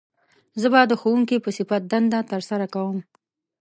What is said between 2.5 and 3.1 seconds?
کووم